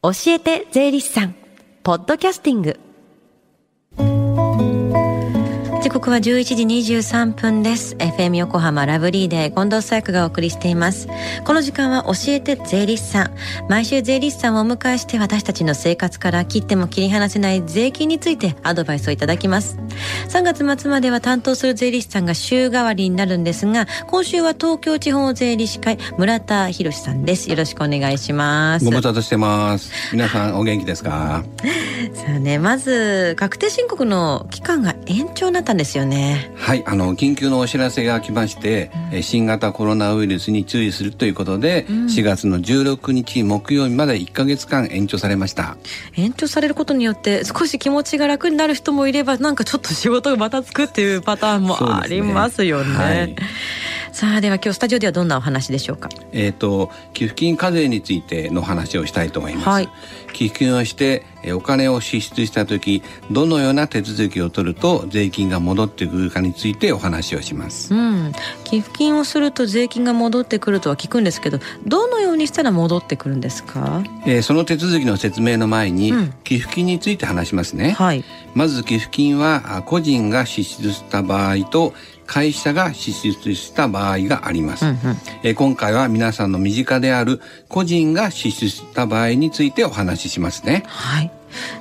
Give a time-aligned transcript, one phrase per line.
[0.00, 1.34] 教えて税理士さん。
[1.82, 2.78] ポッドキャスティング。
[5.80, 6.20] 時刻は11
[6.56, 7.94] 時23分です。
[7.96, 11.06] FM 横浜ラブリーで近藤紗友香がお送りしています。
[11.44, 13.30] この時間は教えて税理士さん。
[13.68, 19.78] 毎週税理士さんをお迎えして私たちの生活から切っても切り離せない税金についてアドバイスをいただきます。
[20.28, 27.48] 3月末までは担当する税理士さんが週替わりになるんですが今週は東京地方税理士会村田博さんです。
[27.48, 28.84] よろしくお願いします。
[28.84, 29.92] ご無沙汰してます。
[30.12, 31.44] 皆さんお元気ですか？
[32.14, 36.52] さあねまず確定申告の期間が延長になったんですよね。
[36.56, 45.78] はいあの緊急のお知らせが来まして、うん、新型コロナウイルスに注意するということで、うん、4月の16日木曜日まで1か月間延長されました。
[46.16, 52.94] 延長されることによって少し気持ちが楽になる人もいればなんかちょっと仕事がまたつくっていうパターンもありますよね、ね。
[52.96, 53.36] はい、
[54.12, 56.08] さあでは今日スタジオではどんなお話でしょうか？
[56.32, 59.88] えっ、ー、と寄付金課税についての話をしたいと思います、はい、
[60.32, 68.32] 寄付金をしてお金を支出した時どのような手続きを取ると税金が戻ってくるかについてお話をします、うん、
[68.64, 81.94] 寄付金をすると税金が戻ってくるとは聞くんですけどどのようにしたら戻ってくるんですか、えー、その手続きの説明の前に、うん、寄付金について話しますね、はい、まず寄付金は個人が支出した場合と
[82.28, 84.98] 会社が支出した場合があります、うんうん、
[85.42, 90.84] え今回は皆さんの身近である個人が支出した場合についてお話ししますね。
[90.86, 91.30] はい。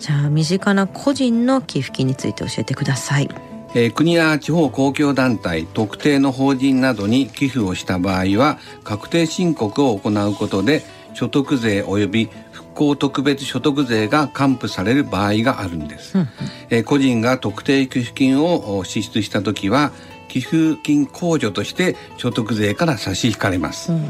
[0.00, 3.30] じゃあ身近な個人の寄付金について教えてください。
[3.74, 10.82] えー、国や地方公共団体特定の法人などに寄付をした場合は確定申告を行うことで
[11.14, 16.28] 所得税及び復興特別所得税が還付される場合があるんです、うんうん、
[16.68, 19.92] えー、個人が特定寄付金を支出した時は
[20.32, 24.06] 寄付金控除として所得税から差し引かれます、うん、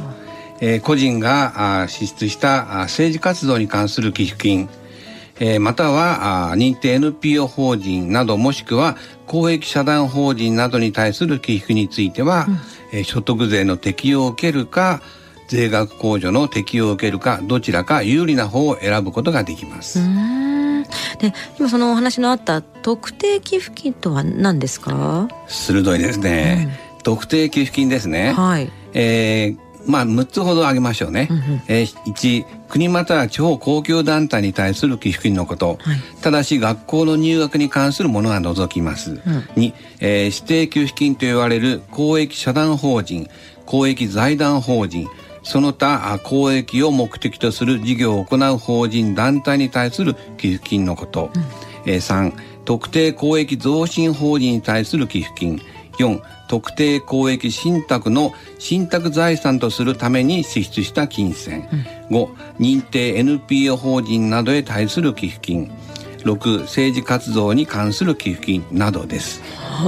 [0.61, 4.69] えー、個人があ支出したあ政治活動に関する寄付金
[5.41, 12.45] えー、またはあ認定 NPO 法人などもしくは公益社団法人などに対する寄付については、
[12.93, 15.01] うん、えー、所得税の適用を受けるか
[15.49, 19.99] 税額控除の適用を受けるかどちらか有利な方を選ぶことができます。
[21.19, 25.29] で今そのお話のあった特定寄付金とは何ですか？
[25.49, 43.29] 鋭いですね、うん、特定寄付金ですね、はい、えー、まあ6つほど挙げましょうね、うんうん、えー、1国または地方公共団体に対する寄付金のこと、はい、ただし学校の入学に関するものは除きます、うん、2、えー、指定給付金と言われる公益社団法人
[43.67, 45.09] 公益財団法人
[45.43, 51.43] その他公益を目的とする事業を行う法人団体に対する寄付金のこと、うん、
[51.91, 52.33] えー、3
[52.65, 55.61] 特定公益増進法人に対する寄付金。
[55.99, 61.69] 4特定公益信託の信託財産とするために支出した金銭、
[62.11, 65.71] うん、5認定 NPO 法人などへ対する寄付金
[66.25, 69.43] 6政治活動に関する寄付金などです。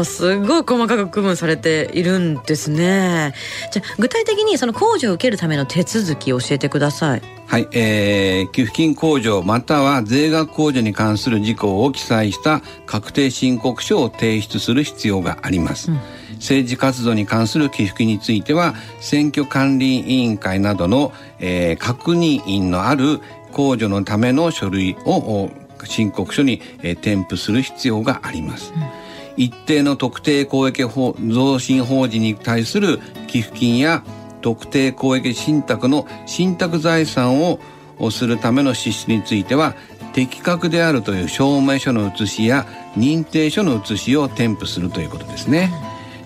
[0.05, 3.35] すごい細かく区分されているんですね。
[3.73, 7.23] じゃあ具体的にその控除を受けるための手続きを教えてください。
[7.47, 15.91] はい、えー、寄付金控除または税額控除に関する事項を記載した確定申告書を提出する必要があります。
[15.91, 16.01] うん
[16.45, 23.21] 政治活動に関する寄付金については選挙管理委員会などの、えー、確認員のある
[23.53, 25.49] 控除のための書類を
[25.85, 28.73] 申告書に、えー、添付する必要があります。
[28.75, 29.05] うん
[29.37, 34.05] 一定の特定公益法増進法人に対する寄付金や
[34.41, 37.59] 特定公益信託の信託財産を
[38.11, 39.75] するための支出については
[40.13, 45.73] 適格であるという証明書の写しや認定書の写しを添付するということですね。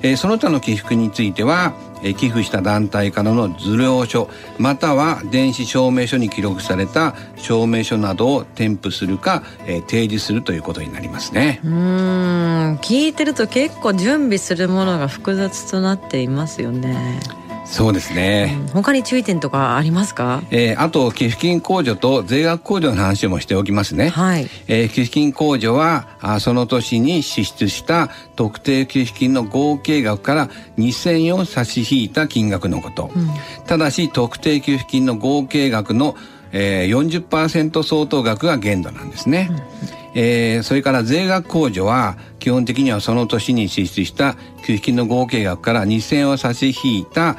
[0.03, 4.29] えー、その他の寄付については、えー、寄付した団体からの図領書
[4.59, 11.61] または電子証明書に記録された証明書などを添付するか、えー、提示するということになりますね。
[11.65, 12.79] うん。
[12.83, 17.21] 聞いてると結構準備するものが複雑となっていますよね。
[17.69, 24.49] そうですね、うん、他に注意点とかありますか、えー、あと寄付金控除と税額控除の話もしておきますね、はい。
[24.69, 30.49] えー、寄付金控除はあその年に支出した特定寄付金の合計額から
[30.79, 33.29] 2000円を差し引いた金額のこと、うん、
[33.67, 36.17] ただし特定給付金の合計額の
[36.53, 47.37] えー、40%相当額が限度なんですね、うん、えー、それから税額控除は基本的にはその年に支出した給付金の合計額から2000円を差し引いた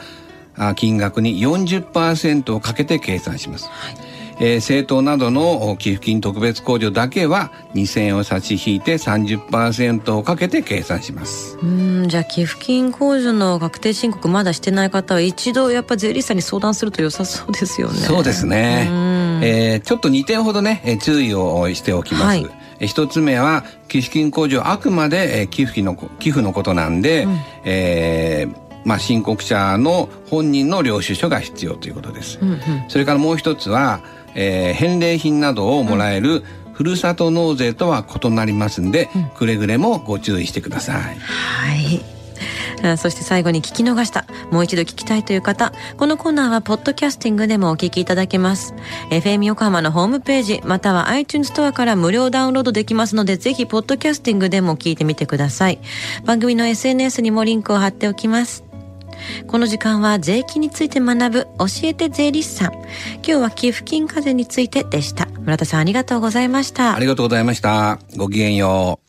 [0.75, 3.68] 金額に40%をかけて計算します。
[3.69, 4.10] はい。
[4.42, 11.57] えー、政党などの寄付金特別控除だけは2000円を差し引いて30%をかけて計算します。
[11.62, 18.00] うんじゃあ寄付金控除の確定申告まだしてない方は一度やっぱ税理士さんに相談すると良さそうですよね。
[18.00, 18.88] そうですね。
[19.42, 22.25] えー、ちょっと2点ほどね、え注意をしておきます。
[22.25, 32.40] はい一つ目は寄付金控除あくまで、え寄付の寄付のことなんで、うん、えーまあ、申告者の本人の領収書が必要ということです。
[32.42, 34.02] うんうん、それからもう一つは、
[34.36, 36.44] えー、返礼品などをもらえる、
[36.74, 41.18] ふるさと納税とは異なりますんで、うん、くれぐれもご注意してください。
[41.18, 42.19] はい。
[42.98, 48.74] そして最後に聞き逃した、もう一度聞きたいという方、このコーナーはポッドキャスティングでもお聞きいただけます。
[49.10, 55.80] FM 横浜のホームページ、または iTunes ストアから無料ダウンロードできますので、ぜひポッドキャスティングでも聞いてみてください。
[56.26, 58.64] 番組の SNS にもリンクを貼っておきます。
[59.48, 62.74] この時間は税金について学ぶ教えて税理士さん。
[62.74, 65.28] 今日は寄付金課税についてでした。
[65.42, 66.96] 村田さんありがとうございました。
[66.96, 68.00] ありがとうございました。
[68.16, 69.09] ごきげんよう。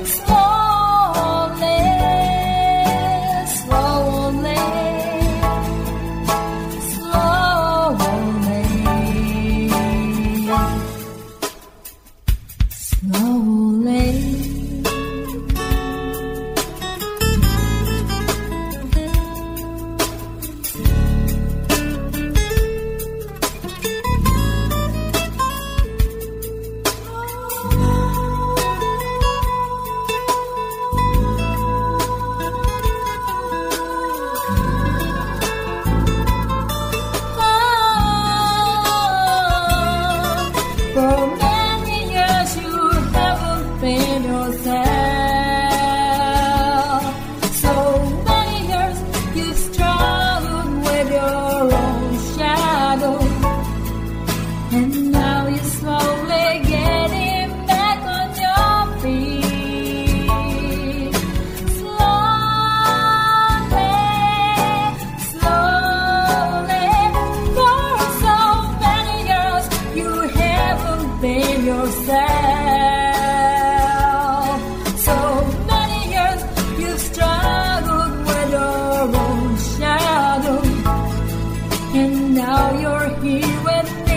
[82.41, 84.10] now you're here with me.